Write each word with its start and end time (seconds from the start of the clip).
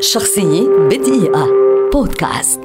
شخصية 0.00 0.68
بدقيقة. 0.90 1.48
بودكاست 1.92 2.60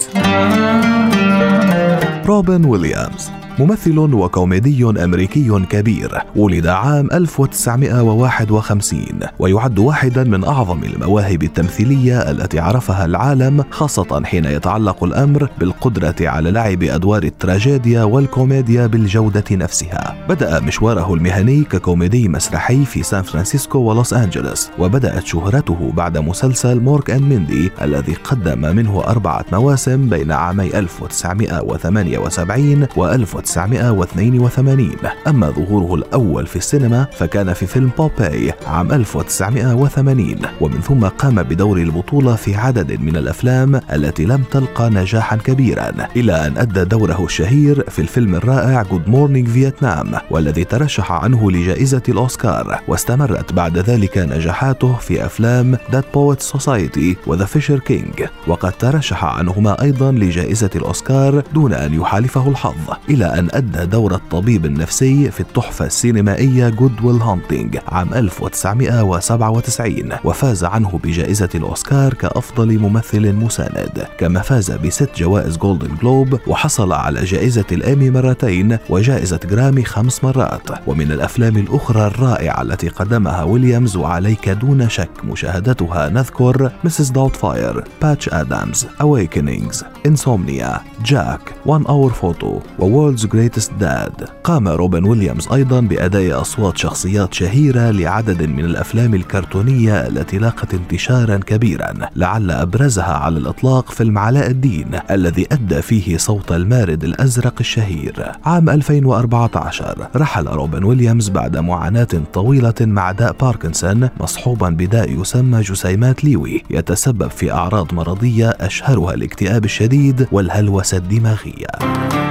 روبن 2.25 2.65
ويليامز. 2.65 3.40
ممثل 3.59 3.99
وكوميدي 3.99 5.03
أمريكي 5.03 5.65
كبير 5.69 6.21
ولد 6.35 6.67
عام 6.67 7.09
1951 7.13 9.03
ويعد 9.39 9.79
واحدا 9.79 10.23
من 10.23 10.43
أعظم 10.43 10.83
المواهب 10.83 11.43
التمثيلية 11.43 12.31
التي 12.31 12.59
عرفها 12.59 13.05
العالم 13.05 13.63
خاصة 13.71 14.23
حين 14.25 14.45
يتعلق 14.45 15.03
الأمر 15.03 15.49
بالقدرة 15.59 16.15
على 16.21 16.51
لعب 16.51 16.83
أدوار 16.83 17.23
التراجيديا 17.23 18.03
والكوميديا 18.03 18.87
بالجودة 18.87 19.43
نفسها. 19.51 20.15
بدأ 20.29 20.59
مشواره 20.59 21.13
المهني 21.13 21.63
ككوميدي 21.63 22.29
مسرحي 22.29 22.85
في 22.85 23.03
سان 23.03 23.21
فرانسيسكو 23.21 23.79
ولوس 23.79 24.13
أنجلوس 24.13 24.69
وبدأت 24.79 25.25
شهرته 25.25 25.91
بعد 25.95 26.17
مسلسل 26.17 26.79
Mork 26.79 27.09
and 27.09 27.23
Mindy 27.23 27.71
الذي 27.81 28.13
قدم 28.13 28.75
منه 28.75 29.03
أربعة 29.07 29.45
مواسم 29.51 30.09
بين 30.09 30.31
عامي 30.31 30.79
1978 30.79 32.87
و 32.97 33.05
1982 33.05 33.40
1982 33.41 34.91
أما 35.27 35.49
ظهوره 35.49 35.95
الأول 35.95 36.47
في 36.47 36.55
السينما 36.55 37.07
فكان 37.13 37.53
في 37.53 37.65
فيلم 37.65 37.91
بوباي 37.97 38.53
عام 38.67 38.91
1980 38.91 40.35
ومن 40.61 40.81
ثم 40.81 41.05
قام 41.05 41.43
بدور 41.43 41.77
البطولة 41.77 42.35
في 42.35 42.55
عدد 42.55 43.01
من 43.01 43.17
الأفلام 43.17 43.81
التي 43.93 44.25
لم 44.25 44.43
تلقى 44.51 44.89
نجاحا 44.89 45.35
كبيرا 45.35 45.91
إلى 46.15 46.47
أن 46.47 46.57
أدى 46.57 46.83
دوره 46.83 47.25
الشهير 47.25 47.89
في 47.89 47.99
الفيلم 47.99 48.35
الرائع 48.35 48.83
Good 48.83 49.07
Morning 49.07 49.47
Vietnam 49.47 50.11
والذي 50.31 50.63
ترشح 50.63 51.11
عنه 51.11 51.51
لجائزة 51.51 52.01
الأوسكار. 52.09 52.79
واستمرت 52.87 53.53
بعد 53.53 53.77
ذلك 53.77 54.17
نجاحاته 54.17 54.93
في 54.93 55.25
أفلام 55.25 55.75
Dead 55.75 56.05
Poets 56.15 56.57
Society 56.57 57.27
و 57.27 57.32
The 57.32 57.45
Fisher 57.45 57.79
King 57.79 58.25
وقد 58.47 58.71
ترشح 58.71 59.25
عنهما 59.25 59.81
أيضا 59.81 60.11
لجائزة 60.11 60.69
الأوسكار 60.75 61.43
دون 61.53 61.73
أن 61.73 61.93
يحالفه 61.93 62.49
الحظ. 62.49 62.95
إلى 63.09 63.25
أن 63.31 63.47
أدى 63.51 63.85
دور 63.85 64.15
الطبيب 64.15 64.65
النفسي 64.65 65.31
في 65.31 65.39
التحفة 65.39 65.85
السينمائية 65.85 66.69
Good 66.69 67.01
Will 67.03 67.21
Hunting 67.21 67.77
عام 67.87 68.13
1997 68.13 70.09
وفاز 70.23 70.63
عنه 70.63 70.99
بجائزة 71.03 71.49
الأوسكار 71.55 72.13
كأفضل 72.13 72.79
ممثل 72.79 73.33
مساند. 73.33 74.07
كما 74.17 74.41
فاز 74.41 74.71
بست 74.71 75.09
جوائز 75.17 75.57
جولدن 75.57 75.95
جلوب 76.01 76.39
وحصل 76.47 76.93
على 76.93 77.23
جائزة 77.23 77.65
الإيمي 77.71 78.09
مرتين 78.09 78.77
وجائزة 78.89 79.39
جرامي 79.49 79.83
خمس 79.83 80.23
مرات. 80.23 80.87
ومن 80.87 81.11
الأفلام 81.11 81.57
الأخرى 81.57 82.07
الرائعة 82.07 82.61
التي 82.61 82.87
قدمها 82.87 83.43
ويليامز 83.43 83.95
وعليك 83.95 84.49
دون 84.49 84.89
شك 84.89 85.09
مشاهدتها 85.23 86.09
نذكر 86.09 86.71
Mrs. 86.83 87.09
Doubtfire 87.09 87.83
Patch 88.01 88.29
Adams 88.29 88.87
Awakenings 89.01 89.83
Insomnia 90.05 90.79
Jack 91.05 91.53
One 91.65 91.85
Hour 91.85 92.09
Photo 92.09 92.59
World's 92.79 93.20
Greatest 93.25 93.73
Dad 93.79 94.29
قام 94.43 94.67
روبن 94.67 95.05
ويليامز 95.05 95.47
أيضا 95.53 95.79
بأداء 95.79 96.41
أصوات 96.41 96.77
شخصيات 96.77 97.33
شهيرة 97.33 97.91
لعدد 97.91 98.43
من 98.43 98.65
الأفلام 98.65 99.13
الكرتونية 99.13 100.07
التي 100.07 100.37
لاقت 100.37 100.73
انتشارا 100.73 101.37
كبيرا 101.37 101.93
لعل 102.15 102.51
أبرزها 102.51 103.13
على 103.13 103.37
الإطلاق 103.37 103.91
فيلم 103.91 104.17
علاء 104.17 104.49
الدين 104.49 104.87
الذي 105.11 105.47
أدى 105.51 105.81
فيه 105.81 106.17
صوت 106.17 106.51
المارد 106.51 107.03
الأزرق 107.03 107.53
الشهير. 107.59 108.31
عام 108.45 108.69
2014 108.69 110.07
رحل 110.15 110.47
روبن 110.47 110.83
ويليامز 110.83 111.29
بعد 111.29 111.57
معاناة 111.57 112.07
طويلة 112.33 112.73
مع 112.81 113.11
داء 113.11 113.35
باركنسون 113.41 114.09
مصحوبا 114.19 114.69
بداء 114.69 115.21
يسمى 115.21 115.61
جسيمات 115.61 116.23
ليوي 116.23 116.63
يتسبب 116.69 117.29
في 117.29 117.51
أعراض 117.51 117.93
مرضية 117.93 118.49
أشهرها 118.49 119.13
الاكتئاب 119.13 119.65
الشديد 119.65 120.27
والهلوسة 120.31 120.97
الدماغية. 120.97 122.30